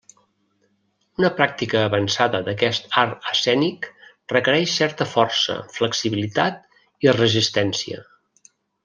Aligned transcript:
Una 1.21 1.29
pràctica 1.41 1.83
avançada 1.89 2.39
d'aquest 2.47 2.87
art 3.01 3.27
escènic 3.33 3.85
requereix 4.33 4.73
certa 4.79 5.07
força, 5.13 5.59
flexibilitat 5.77 6.59
i 7.09 7.15
resistència. 7.19 8.01